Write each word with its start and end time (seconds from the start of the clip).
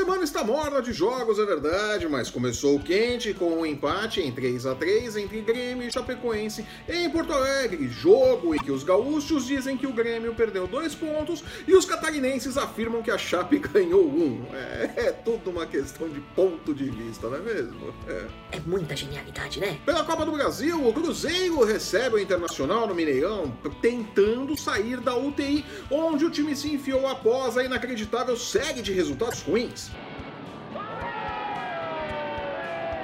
semana 0.00 0.24
está 0.24 0.42
morna 0.42 0.80
de 0.80 0.94
jogos, 0.94 1.38
é 1.38 1.44
verdade, 1.44 2.08
mas 2.08 2.30
começou 2.30 2.80
quente 2.80 3.34
com 3.34 3.60
um 3.60 3.66
empate 3.66 4.22
em 4.22 4.32
3 4.32 4.64
a 4.64 4.74
3 4.74 5.16
entre 5.16 5.42
Grêmio 5.42 5.86
e 5.86 5.92
Chapecoense 5.92 6.64
em 6.88 7.10
Porto 7.10 7.34
Alegre. 7.34 7.86
Jogo 7.86 8.54
em 8.54 8.58
que 8.58 8.72
os 8.72 8.82
gaúchos 8.82 9.44
dizem 9.46 9.76
que 9.76 9.86
o 9.86 9.92
Grêmio 9.92 10.34
perdeu 10.34 10.66
dois 10.66 10.94
pontos 10.94 11.44
e 11.68 11.74
os 11.74 11.84
catarinenses 11.84 12.56
afirmam 12.56 13.02
que 13.02 13.10
a 13.10 13.18
Chape 13.18 13.58
ganhou 13.68 14.06
um. 14.06 14.46
É, 14.54 15.08
é 15.08 15.12
tudo 15.12 15.50
uma 15.50 15.66
questão 15.66 16.08
de 16.08 16.20
ponto 16.34 16.72
de 16.72 16.88
vista, 16.88 17.28
não 17.28 17.36
é 17.36 17.40
mesmo? 17.40 17.94
É. 18.08 18.24
é 18.52 18.60
muita 18.60 18.96
genialidade, 18.96 19.60
né? 19.60 19.78
Pela 19.84 20.02
Copa 20.02 20.24
do 20.24 20.32
Brasil, 20.32 20.82
o 20.82 20.94
Cruzeiro 20.94 21.62
recebe 21.62 22.14
o 22.14 22.18
Internacional 22.18 22.86
no 22.86 22.94
Mineirão, 22.94 23.54
tentando 23.82 24.56
sair 24.56 24.98
da 24.98 25.14
UTI, 25.14 25.62
onde 25.90 26.24
o 26.24 26.30
time 26.30 26.56
se 26.56 26.72
enfiou 26.72 27.06
após 27.06 27.58
a 27.58 27.64
inacreditável 27.64 28.34
série 28.34 28.80
de 28.80 28.94
resultados 28.94 29.42
ruins. 29.42 29.89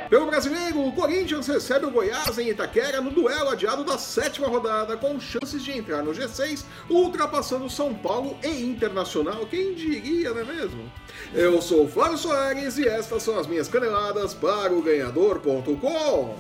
Pelo 0.08 0.26
brasileiro, 0.26 0.86
o 0.86 0.92
Corinthians 0.92 1.48
recebe 1.48 1.84
o 1.84 1.90
Goiás 1.90 2.38
em 2.38 2.50
Itaquera 2.50 3.00
no 3.00 3.10
duelo 3.10 3.50
adiado 3.50 3.82
da 3.82 3.98
sétima 3.98 4.46
rodada, 4.46 4.96
com 4.96 5.18
chances 5.18 5.64
de 5.64 5.76
entrar 5.76 6.02
no 6.02 6.12
G6, 6.12 6.64
ultrapassando 6.88 7.68
São 7.68 7.92
Paulo 7.92 8.38
e 8.42 8.62
Internacional. 8.62 9.44
Quem 9.46 9.74
diria, 9.74 10.30
não 10.30 10.40
é 10.40 10.44
mesmo? 10.44 10.92
Eu 11.34 11.60
sou 11.60 11.84
o 11.84 11.88
Flávio 11.88 12.18
Soares 12.18 12.78
e 12.78 12.86
estas 12.86 13.24
são 13.24 13.36
as 13.36 13.48
minhas 13.48 13.66
caneladas 13.66 14.32
para 14.32 14.72
o 14.72 14.80
Ganhador.com. 14.80 16.36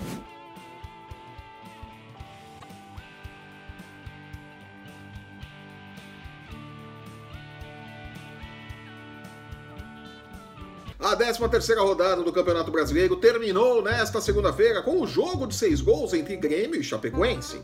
A 10.98 11.14
13 11.14 11.46
terceira 11.50 11.82
rodada 11.82 12.22
do 12.22 12.32
Campeonato 12.32 12.70
Brasileiro 12.70 13.16
terminou 13.16 13.82
nesta 13.82 14.18
segunda-feira 14.18 14.80
com 14.82 15.02
o 15.02 15.06
jogo 15.06 15.46
de 15.46 15.54
seis 15.54 15.82
gols 15.82 16.14
entre 16.14 16.36
Grêmio 16.36 16.80
e 16.80 16.82
Chapecoense. 16.82 17.60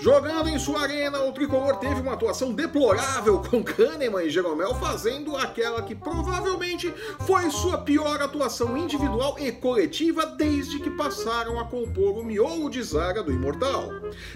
Jogando 0.00 0.48
em 0.48 0.58
sua 0.58 0.82
arena, 0.82 1.22
o 1.22 1.32
tricolor 1.32 1.76
teve 1.76 2.00
uma 2.00 2.14
atuação 2.14 2.52
deplorável 2.52 3.38
com 3.38 3.62
Kahneman 3.62 4.24
e 4.24 4.30
Jeromel 4.30 4.74
fazendo 4.74 5.36
aquela 5.36 5.80
que 5.82 5.94
provavelmente 5.94 6.92
foi 7.24 7.48
sua 7.50 7.78
pior 7.78 8.20
atuação 8.20 8.76
individual 8.76 9.36
e 9.38 9.52
coletiva 9.52 10.26
desde 10.26 10.80
que 10.80 10.90
passaram 10.90 11.60
a 11.60 11.64
compor 11.64 12.18
o 12.18 12.24
miolo 12.24 12.68
de 12.68 12.82
zaga 12.82 13.22
do 13.22 13.32
Imortal. 13.32 13.90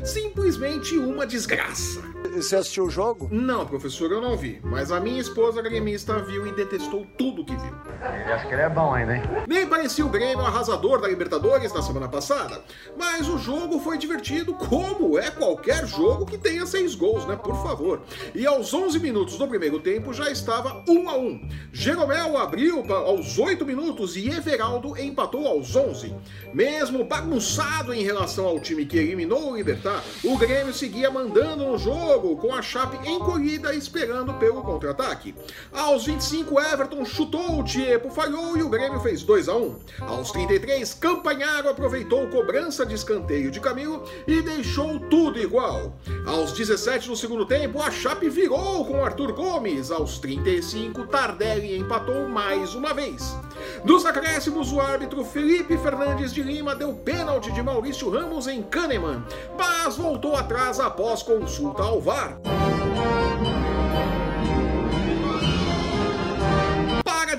Simplesmente 0.05 0.97
uma 0.97 1.27
desgraça. 1.27 2.01
Você 2.33 2.55
assistiu 2.55 2.85
o 2.85 2.91
jogo? 2.91 3.29
Não, 3.31 3.67
professor, 3.67 4.13
eu 4.13 4.21
não 4.21 4.37
vi. 4.37 4.61
Mas 4.63 4.93
a 4.93 5.01
minha 5.01 5.21
esposa 5.21 5.61
gremista 5.61 6.23
viu 6.23 6.47
e 6.47 6.53
detestou 6.53 7.05
tudo 7.19 7.45
que 7.45 7.57
viu 7.57 8.36
acho 8.37 8.47
que 8.47 8.55
ele 8.55 8.63
é 8.63 8.69
bom 8.69 8.93
ainda, 8.93 9.17
hein? 9.17 9.23
Nem 9.49 9.67
parecia 9.67 10.05
o 10.05 10.09
Grêmio 10.09 10.45
arrasador 10.45 11.01
da 11.01 11.09
Libertadores 11.09 11.73
na 11.73 11.83
semana 11.83 12.09
passada, 12.09 12.61
mas 12.97 13.29
o 13.29 13.39
jogo 13.39 13.81
foi 13.81 13.97
divertido 13.99 14.55
como 14.55 15.19
é 15.19 15.31
qualquer 15.31 15.87
jogo 15.87 16.27
que 16.27 16.37
tenha 16.37 16.67
seis 16.67 16.95
gols, 16.95 17.27
né? 17.27 17.37
Por 17.37 17.57
favor. 17.63 18.03
E 18.35 18.47
aos 18.47 18.73
11 18.73 18.99
minutos 19.01 19.39
do 19.39 19.49
primeiro 19.49 19.81
tempo 19.81 20.13
já 20.13 20.31
estava 20.31 20.85
1 20.87 21.09
a 21.09 21.17
1. 21.17 21.49
Jeromel 21.73 22.37
abriu 22.37 22.85
aos 22.93 23.39
8 23.39 23.65
minutos 23.65 24.17
e 24.17 24.29
Everaldo 24.29 24.97
empatou 25.01 25.47
aos 25.47 25.75
11. 25.75 26.15
Mesmo 26.53 27.05
bagunçado 27.05 27.95
em 27.95 28.03
relação 28.03 28.47
ao 28.47 28.61
time 28.61 28.85
que 28.85 28.99
eliminou 28.99 29.53
o 29.53 29.57
Libertar, 29.57 30.05
o 30.23 30.37
Grêmio 30.37 30.75
seguia 30.75 31.11
mandando 31.11 31.65
no 31.65 31.79
jogo, 31.79 32.37
com 32.37 32.55
a 32.55 32.61
Chape 32.61 32.97
encolhida 33.09 33.75
esperando 33.75 34.35
pelo 34.35 34.63
contra-ataque. 34.63 35.35
Aos 35.73 36.05
25, 36.05 36.61
Everton 36.61 37.05
chutou 37.05 37.59
o 37.59 37.65
Tiepo 37.65 38.11
falhou 38.27 38.57
e 38.57 38.63
o 38.63 38.69
Grêmio 38.69 38.99
fez 39.01 39.23
2 39.23 39.49
a 39.49 39.57
1. 39.57 39.77
Aos 40.01 40.33
33, 40.33 40.95
Campanharo 40.95 41.69
aproveitou 41.69 42.27
cobrança 42.29 42.85
de 42.85 42.95
escanteio 42.95 43.51
de 43.51 43.61
Camilo 43.61 44.03
e 44.27 44.43
deixou 44.43 44.99
tudo 44.99 45.39
igual. 45.39 45.97
Aos 46.27 46.53
17 46.53 47.09
do 47.09 47.17
segundo 47.17 47.47
tempo, 47.47 47.81
a 47.81 47.91
Chape 47.91 48.29
virou 48.29 48.85
com 48.85 49.05
Arthur 49.05 49.33
Gomes. 49.33 49.93
Aos 49.93 50.19
35, 50.19 51.07
Tardelli 51.07 51.79
empatou 51.79 52.29
mais 52.29 52.75
uma 52.75 52.93
vez. 52.93 53.37
Dos 53.85 54.05
acréscimos, 54.05 54.73
o 54.73 54.81
árbitro 54.81 55.25
Felipe 55.25 55.79
Fernandes 55.79 56.35
de 56.35 56.43
Lima 56.43 56.75
deu 56.75 56.95
pênalti 56.95 57.53
de 57.53 57.63
Maurício 57.63 58.11
Ramos 58.11 58.49
em 58.49 58.63
Kahneman, 58.63 59.25
mas 59.57 59.97
voltou 59.97 60.35
atrás 60.35 60.81
após 60.81 61.23
consulta 61.23 61.83
ao 61.85 62.01
VAR. 62.01 62.41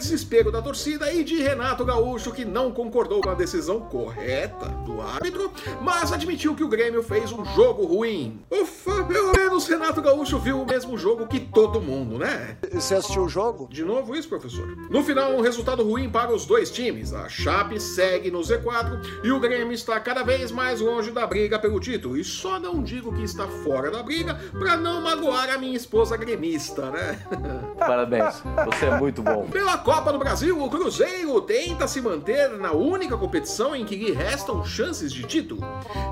Desespero 0.07 0.49
da 0.49 0.61
torcida 0.61 1.11
e 1.11 1.21
de 1.21 1.35
Renato 1.35 1.83
Gaúcho, 1.83 2.31
que 2.31 2.45
não 2.45 2.71
concordou 2.71 3.19
com 3.19 3.29
a 3.29 3.33
decisão 3.33 3.81
correta 3.81 4.67
do 4.85 5.01
árbitro, 5.01 5.51
mas 5.81 6.13
admitiu 6.13 6.55
que 6.55 6.63
o 6.63 6.67
Grêmio 6.69 7.03
fez 7.03 7.33
um 7.33 7.43
jogo 7.43 7.85
ruim. 7.85 8.39
Ufa, 8.49 9.03
pelo 9.03 9.33
menos 9.33 9.67
Renato 9.67 10.01
Gaúcho 10.01 10.39
viu 10.39 10.61
o 10.61 10.65
mesmo 10.65 10.97
jogo 10.97 11.27
que 11.27 11.41
todo 11.41 11.81
mundo, 11.81 12.17
né? 12.17 12.57
Você 12.71 12.95
assistiu 12.95 13.23
o 13.23 13.29
jogo? 13.29 13.67
De 13.69 13.83
novo 13.83 14.15
isso, 14.15 14.29
professor. 14.29 14.65
No 14.89 15.03
final, 15.03 15.33
um 15.33 15.41
resultado 15.41 15.83
ruim 15.83 16.09
para 16.09 16.33
os 16.33 16.45
dois 16.45 16.71
times. 16.71 17.13
A 17.13 17.27
Chape 17.27 17.77
segue 17.77 18.31
no 18.31 18.39
Z4 18.39 19.25
e 19.25 19.31
o 19.31 19.41
Grêmio 19.41 19.73
está 19.73 19.99
cada 19.99 20.23
vez 20.23 20.51
mais 20.51 20.79
longe 20.79 21.11
da 21.11 21.27
briga 21.27 21.59
pelo 21.59 21.81
título. 21.81 22.15
E 22.15 22.23
só 22.23 22.57
não 22.57 22.81
digo 22.81 23.13
que 23.13 23.23
está 23.23 23.45
fora 23.45 23.91
da 23.91 24.01
briga 24.01 24.35
para 24.57 24.77
não 24.77 25.01
magoar 25.01 25.49
a 25.49 25.57
minha 25.57 25.75
esposa 25.75 26.15
gremista, 26.15 26.91
né? 26.91 27.19
Parabéns, 27.77 28.41
você 28.65 28.85
é 28.85 28.97
muito 28.97 29.21
bom. 29.21 29.47
Pela 29.47 29.77
Copa 29.77 29.96
do 30.05 30.19
Brasil, 30.19 30.63
o 30.63 30.69
Cruzeiro 30.69 31.41
tenta 31.41 31.87
se 31.87 31.99
manter 31.99 32.51
na 32.51 32.71
única 32.71 33.17
competição 33.17 33.75
em 33.75 33.83
que 33.83 33.95
lhe 33.95 34.11
restam 34.11 34.63
chances 34.63 35.11
de 35.11 35.23
título. 35.23 35.61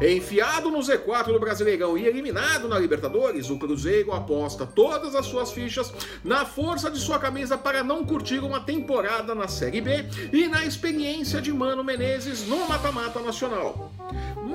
Enfiado 0.01 0.72
no 0.72 0.79
Z4 0.79 1.28
do 1.28 1.40
Brasileirão 1.40 1.97
e 1.97 2.06
eliminado 2.06 2.68
na 2.68 2.79
Libertadores, 2.79 3.50
o 3.50 3.59
Cruzeiro 3.59 4.12
aposta 4.12 4.66
todas 4.66 5.16
as 5.16 5.28
suas 5.28 5.51
fichas 5.51 5.94
na 6.23 6.46
força 6.46 6.90
de 6.90 7.00
sua 7.00 7.19
camisa 7.19 7.57
para 7.57 7.84
não 7.84 8.03
curtir 8.03 8.40
uma 8.40 8.59
temporada 8.59 9.34
na 9.35 9.47
Série 9.47 9.81
B 9.81 10.06
e 10.34 10.47
na 10.47 10.66
experiência 10.66 11.40
de 11.41 11.53
Mano 11.53 11.84
Menezes 11.84 12.46
no 12.47 12.67
mata-mata 12.67 13.19
nacional. 13.19 13.91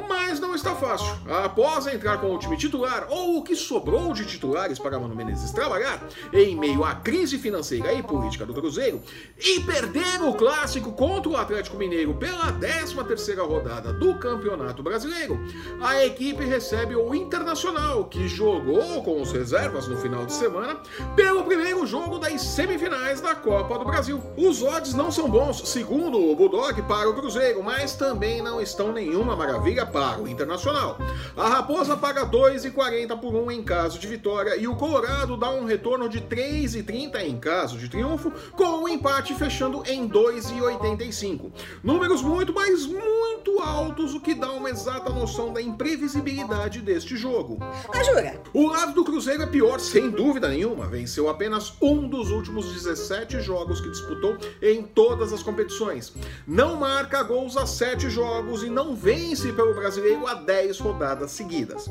Mas 0.08 0.38
não 0.38 0.54
está 0.54 0.74
fácil. 0.76 1.12
Após 1.28 1.86
entrar 1.86 2.18
com 2.18 2.32
o 2.32 2.38
time 2.38 2.56
titular, 2.56 3.06
ou 3.10 3.38
o 3.38 3.42
que 3.42 3.56
sobrou 3.56 4.12
de 4.12 4.24
titulares 4.24 4.78
para 4.78 4.98
Mano 4.98 5.16
Menezes 5.16 5.50
trabalhar, 5.50 6.00
em 6.32 6.54
meio 6.56 6.84
à 6.84 6.94
crise 6.94 7.38
financeira 7.38 7.92
e 7.92 8.02
política 8.02 8.46
do 8.46 8.54
Cruzeiro, 8.54 9.02
e 9.38 9.60
perder 9.60 10.22
o 10.22 10.34
clássico 10.34 10.92
contra 10.92 11.30
o 11.30 11.36
Atlético 11.36 11.76
Mineiro 11.76 12.14
pela 12.14 12.52
13ª 12.52 13.46
rodada 13.46 13.92
do 13.92 14.14
Campeonato 14.14 14.82
Brasileiro, 14.82 15.40
a 15.80 16.04
equipe 16.04 16.44
recebe 16.44 16.94
o 16.94 17.14
Internacional, 17.14 18.04
que 18.04 18.28
jogou 18.28 19.02
com 19.02 19.20
os 19.20 19.32
reservas 19.32 19.88
no 19.88 19.96
final 19.96 20.24
de 20.24 20.32
semana 20.32 20.78
pelo 21.16 21.42
primeiro 21.42 21.84
jogo 21.86 22.18
das 22.18 22.40
semifinais 22.42 23.20
da 23.20 23.34
Copa 23.34 23.78
do 23.78 23.84
Brasil. 23.84 24.22
Os 24.36 24.62
odds 24.62 24.94
não 24.94 25.10
são 25.10 25.28
bons, 25.28 25.68
segundo 25.68 26.18
o 26.18 26.36
Bulldog, 26.36 26.80
para 26.82 27.08
o 27.08 27.14
Cruzeiro, 27.14 27.62
mas 27.62 27.94
também 27.94 28.40
não 28.40 28.60
estão 28.60 28.92
nenhuma 28.92 29.34
maravilha 29.34 29.86
para 29.90 30.20
o 30.20 30.28
Internacional. 30.28 30.98
A 31.36 31.48
Raposa 31.48 31.96
paga 31.96 32.24
2,40 32.26 33.18
por 33.18 33.34
1 33.34 33.50
em 33.50 33.62
caso 33.62 33.98
de 33.98 34.06
vitória 34.06 34.56
e 34.56 34.66
o 34.66 34.76
Colorado 34.76 35.36
dá 35.36 35.50
um 35.50 35.64
retorno 35.64 36.08
de 36.08 36.20
3,30 36.20 37.20
em 37.22 37.38
caso 37.38 37.76
de 37.76 37.88
triunfo, 37.88 38.32
com 38.52 38.84
o 38.84 38.88
empate 38.88 39.34
fechando 39.34 39.82
em 39.86 40.08
2,85. 40.08 41.52
Números 41.82 42.22
muito, 42.22 42.52
mas 42.54 42.86
muito 42.86 43.60
altos, 43.60 44.14
o 44.14 44.20
que 44.20 44.34
dá 44.34 44.52
uma 44.52 44.70
exata 44.70 45.10
noção 45.10 45.52
da 45.52 45.60
imprevisibilidade 45.60 46.80
deste 46.80 47.16
jogo. 47.16 47.58
Ah, 47.92 48.02
jura? 48.02 48.40
O 48.54 48.68
lado 48.68 48.92
do 48.92 49.04
Cruzeiro 49.04 49.42
é 49.42 49.46
pior, 49.46 49.80
sem 49.80 50.10
dúvida 50.10 50.48
nenhuma. 50.48 50.86
Venceu 50.86 51.28
apenas 51.28 51.74
um 51.80 52.08
dos 52.08 52.30
últimos 52.30 52.72
17 52.72 53.40
jogos 53.40 53.80
que 53.80 53.90
disputou 53.90 54.36
em 54.62 54.82
todas 54.82 55.32
as 55.32 55.42
competições. 55.42 56.12
Não 56.46 56.76
marca 56.76 57.22
gols 57.22 57.56
a 57.56 57.66
7 57.66 58.08
jogos 58.10 58.62
e 58.62 58.70
não 58.70 58.94
vence 58.94 59.52
pelo 59.52 59.69
brasileiro 59.74 60.26
há 60.26 60.34
10 60.34 60.78
rodadas 60.80 61.30
seguidas. 61.30 61.88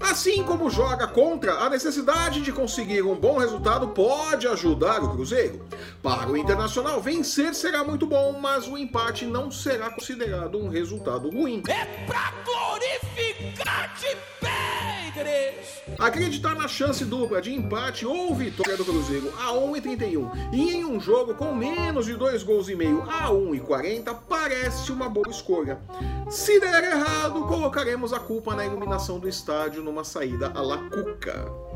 Assim 0.00 0.44
como 0.44 0.70
joga 0.70 1.08
contra, 1.08 1.54
a 1.54 1.70
necessidade 1.70 2.40
de 2.40 2.52
conseguir 2.52 3.02
um 3.02 3.16
bom 3.16 3.38
resultado 3.38 3.88
pode 3.88 4.46
ajudar 4.46 5.02
o 5.02 5.10
Cruzeiro. 5.10 5.66
Para 6.02 6.30
o 6.30 6.36
Internacional, 6.36 7.00
vencer 7.00 7.54
será 7.54 7.82
muito 7.82 8.06
bom, 8.06 8.38
mas 8.38 8.68
o 8.68 8.78
empate 8.78 9.24
não 9.24 9.50
será 9.50 9.90
considerado 9.90 10.58
um 10.58 10.68
resultado 10.68 11.30
ruim. 11.30 11.62
É 11.68 11.84
pra 12.06 12.32
glorificar 12.44 13.92
de! 13.98 14.34
Acreditar 15.98 16.54
na 16.54 16.66
chance 16.66 17.04
dupla 17.04 17.42
de 17.42 17.52
empate 17.52 18.06
ou 18.06 18.34
vitória 18.34 18.76
do 18.76 18.84
Cruzeiro 18.84 19.32
a 19.38 19.52
1,31 19.52 20.30
e 20.52 20.74
em 20.74 20.84
um 20.84 20.98
jogo 20.98 21.34
com 21.34 21.54
menos 21.54 22.06
de 22.06 22.14
2 22.14 22.42
gols 22.42 22.68
e 22.68 22.74
meio 22.74 23.02
a 23.02 23.28
1,40 23.28 24.16
parece 24.28 24.90
uma 24.90 25.08
boa 25.08 25.28
escolha. 25.28 25.78
Se 26.30 26.58
der 26.58 26.84
errado, 26.84 27.46
colocaremos 27.46 28.12
a 28.12 28.18
culpa 28.18 28.54
na 28.54 28.64
iluminação 28.64 29.18
do 29.18 29.28
estádio 29.28 29.82
numa 29.82 30.04
saída 30.04 30.50
à 30.54 30.62
la 30.62 30.78
Cuca. 30.78 31.73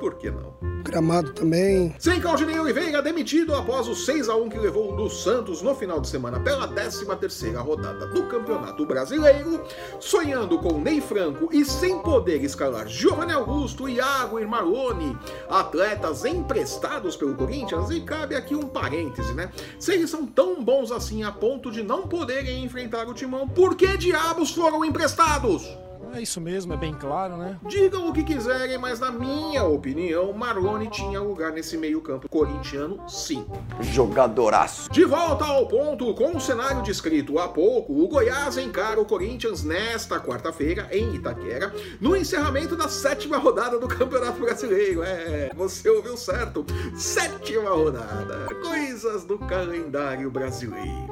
Por 0.00 0.14
que 0.14 0.30
não? 0.30 0.54
Gramado 0.82 1.32
também. 1.34 1.94
Sem 1.98 2.20
Claudinei 2.20 2.58
Oliveira 2.58 3.02
demitido 3.02 3.54
após 3.54 3.86
o 3.86 3.94
6 3.94 4.30
a 4.30 4.34
1 4.34 4.48
que 4.48 4.58
levou 4.58 4.96
do 4.96 5.10
Santos 5.10 5.60
no 5.60 5.74
final 5.74 6.00
de 6.00 6.08
semana 6.08 6.40
pela 6.40 6.66
13ª 6.66 7.58
rodada 7.58 8.06
do 8.06 8.24
Campeonato 8.24 8.86
Brasileiro, 8.86 9.62
sonhando 10.00 10.58
com 10.58 10.80
Ney 10.80 11.02
Franco 11.02 11.50
e 11.52 11.64
sem 11.66 11.98
poder 11.98 12.42
escalar 12.42 12.88
Giovanni 12.88 13.32
Augusto 13.32 13.88
e 13.88 13.96
Iago 13.96 14.40
Maroni, 14.48 15.16
atletas 15.48 16.24
emprestados 16.24 17.14
pelo 17.14 17.34
Corinthians, 17.34 17.90
e 17.90 18.00
cabe 18.00 18.34
aqui 18.34 18.54
um 18.54 18.66
parêntese, 18.66 19.34
né? 19.34 19.52
Se 19.78 19.92
eles 19.92 20.08
são 20.08 20.24
tão 20.24 20.64
bons 20.64 20.90
assim 20.90 21.22
a 21.22 21.30
ponto 21.30 21.70
de 21.70 21.82
não 21.82 22.08
poderem 22.08 22.64
enfrentar 22.64 23.06
o 23.06 23.12
Timão, 23.12 23.46
por 23.46 23.76
que 23.76 23.98
diabos 23.98 24.50
foram 24.52 24.82
emprestados? 24.82 25.68
É 26.12 26.20
isso 26.20 26.40
mesmo, 26.40 26.72
é 26.72 26.76
bem 26.76 26.94
claro, 26.94 27.36
né? 27.36 27.58
Digam 27.66 28.08
o 28.08 28.12
que 28.12 28.24
quiserem, 28.24 28.78
mas 28.78 28.98
na 28.98 29.10
minha 29.10 29.64
opinião, 29.64 30.32
Marlone 30.32 30.88
tinha 30.88 31.20
lugar 31.20 31.52
nesse 31.52 31.76
meio-campo 31.76 32.28
corintiano, 32.28 33.08
sim. 33.08 33.46
Jogadoraço. 33.80 34.90
De 34.90 35.04
volta 35.04 35.44
ao 35.44 35.66
ponto, 35.66 36.12
com 36.14 36.36
o 36.36 36.40
cenário 36.40 36.82
descrito 36.82 37.38
há 37.38 37.48
pouco, 37.48 37.92
o 37.92 38.08
Goiás 38.08 38.58
encara 38.58 39.00
o 39.00 39.04
Corinthians 39.04 39.62
nesta 39.62 40.18
quarta-feira, 40.18 40.88
em 40.90 41.14
Itaquera, 41.14 41.72
no 42.00 42.16
encerramento 42.16 42.76
da 42.76 42.88
sétima 42.88 43.38
rodada 43.38 43.78
do 43.78 43.86
Campeonato 43.86 44.40
Brasileiro. 44.40 45.02
É, 45.02 45.50
você 45.54 45.88
ouviu 45.88 46.16
certo? 46.16 46.64
Sétima 46.96 47.70
rodada. 47.70 48.46
Coisas 48.62 49.24
do 49.24 49.38
calendário 49.38 50.30
brasileiro. 50.30 51.09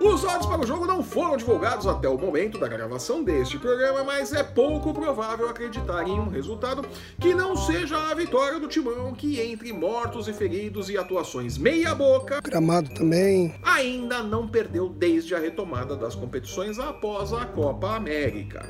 Os 0.00 0.24
odds 0.24 0.46
para 0.46 0.60
o 0.60 0.66
jogo 0.66 0.86
não 0.86 1.02
foram 1.02 1.36
divulgados 1.36 1.86
até 1.86 2.08
o 2.08 2.18
momento 2.18 2.58
da 2.58 2.68
gravação 2.68 3.22
deste 3.22 3.58
programa, 3.58 4.04
mas 4.04 4.32
é 4.32 4.42
pouco 4.42 4.92
provável 4.92 5.48
acreditar 5.48 6.06
em 6.06 6.18
um 6.18 6.28
resultado 6.28 6.84
que 7.20 7.34
não 7.34 7.56
seja 7.56 7.96
a 8.10 8.14
vitória 8.14 8.58
do 8.58 8.68
Timão, 8.68 9.14
que 9.14 9.40
entre 9.40 9.72
mortos 9.72 10.28
e 10.28 10.32
feridos 10.32 10.88
e 10.90 10.98
atuações 10.98 11.56
meia-boca, 11.56 12.40
Gramado 12.42 12.92
também. 12.94 13.54
ainda 13.62 14.22
não 14.22 14.48
perdeu 14.48 14.88
desde 14.88 15.34
a 15.34 15.38
retomada 15.38 15.96
das 15.96 16.14
competições 16.14 16.78
após 16.78 17.32
a 17.32 17.44
Copa 17.46 17.94
América. 17.94 18.62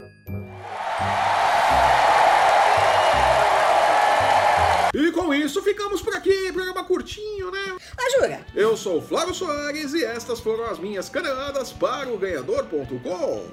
E 4.94 5.10
com 5.10 5.34
isso 5.34 5.60
ficamos 5.60 6.00
por 6.00 6.14
aqui, 6.14 6.52
programa 6.52 6.84
curtinho, 6.84 7.50
né? 7.50 7.76
Ah, 7.98 8.10
jura? 8.12 8.46
Eu 8.54 8.76
sou 8.76 8.98
o 8.98 9.02
Flávio 9.02 9.34
Soares 9.34 9.92
e 9.92 10.04
estas 10.04 10.38
foram 10.38 10.66
as 10.66 10.78
minhas 10.78 11.08
caneladas 11.08 11.72
para 11.72 12.08
o 12.08 12.16
ganhador.com. 12.16 13.44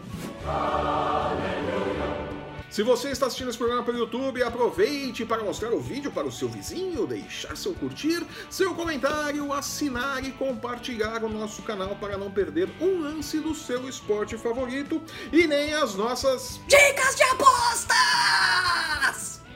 Se 2.69 2.83
você 2.83 3.09
está 3.09 3.25
assistindo 3.25 3.49
esse 3.49 3.57
programa 3.57 3.83
pelo 3.83 3.97
YouTube, 3.97 4.43
aproveite 4.43 5.25
para 5.25 5.43
mostrar 5.43 5.73
o 5.73 5.81
vídeo 5.81 6.11
para 6.11 6.27
o 6.27 6.31
seu 6.31 6.47
vizinho, 6.47 7.07
deixar 7.07 7.57
seu 7.57 7.73
curtir, 7.73 8.23
seu 8.49 8.75
comentário, 8.75 9.51
assinar 9.51 10.23
e 10.23 10.31
compartilhar 10.31 11.23
o 11.23 11.27
nosso 11.27 11.63
canal 11.63 11.95
para 11.95 12.17
não 12.17 12.31
perder 12.31 12.69
um 12.79 13.01
lance 13.01 13.39
do 13.39 13.55
seu 13.55 13.89
esporte 13.89 14.37
favorito 14.37 15.01
e 15.33 15.47
nem 15.47 15.73
as 15.73 15.95
nossas 15.95 16.61
Dicas 16.67 17.15
de 17.15 17.23
apostas! 17.23 18.30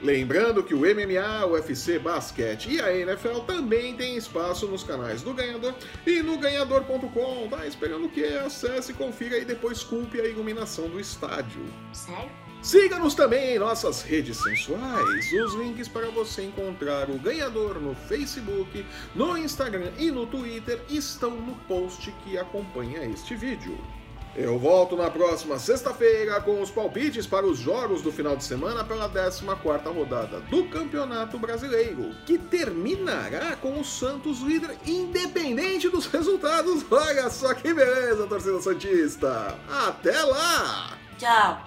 Lembrando 0.06 0.62
que 0.62 0.72
o 0.72 0.82
MMA, 0.82 1.46
o 1.46 1.54
UFC, 1.54 1.98
basquete 1.98 2.70
e 2.70 2.80
a 2.80 2.96
NFL 2.96 3.40
também 3.40 3.96
tem 3.96 4.16
espaço 4.16 4.68
nos 4.68 4.84
canais 4.84 5.20
do 5.20 5.34
Ganhador 5.34 5.74
e 6.06 6.22
no 6.22 6.38
ganhador.com. 6.38 7.48
Tá 7.48 7.66
esperando 7.66 8.06
o 8.06 8.08
quê? 8.08 8.38
Acesse, 8.46 8.92
confira 8.92 9.36
e 9.36 9.44
depois 9.44 9.82
culpe 9.82 10.20
a 10.20 10.28
iluminação 10.28 10.88
do 10.88 11.00
estádio. 11.00 11.60
Sério? 11.92 12.30
Siga-nos 12.62 13.16
também 13.16 13.56
em 13.56 13.58
nossas 13.58 14.00
redes 14.02 14.36
sensuais. 14.36 15.32
Os 15.32 15.54
links 15.54 15.88
para 15.88 16.08
você 16.10 16.44
encontrar 16.44 17.10
o 17.10 17.18
ganhador 17.18 17.80
no 17.80 17.96
Facebook, 17.96 18.86
no 19.12 19.36
Instagram 19.36 19.90
e 19.98 20.12
no 20.12 20.24
Twitter 20.24 20.80
estão 20.88 21.32
no 21.32 21.56
post 21.66 22.14
que 22.22 22.38
acompanha 22.38 23.04
este 23.06 23.34
vídeo. 23.34 23.76
Eu 24.38 24.58
volto 24.58 24.96
na 24.96 25.08
próxima 25.08 25.58
sexta-feira 25.58 26.38
com 26.42 26.60
os 26.60 26.70
palpites 26.70 27.26
para 27.26 27.46
os 27.46 27.58
jogos 27.58 28.02
do 28.02 28.12
final 28.12 28.36
de 28.36 28.44
semana 28.44 28.84
pela 28.84 29.08
14ª 29.08 29.94
rodada 29.94 30.40
do 30.40 30.64
Campeonato 30.64 31.38
Brasileiro, 31.38 32.14
que 32.26 32.36
terminará 32.36 33.56
com 33.56 33.80
o 33.80 33.84
Santos 33.84 34.40
líder 34.40 34.76
independente 34.84 35.88
dos 35.88 36.04
resultados. 36.04 36.84
Olha 36.90 37.30
só 37.30 37.54
que 37.54 37.72
beleza, 37.72 38.26
torcida 38.26 38.60
santista. 38.60 39.54
Até 39.70 40.20
lá. 40.20 40.98
Tchau. 41.16 41.64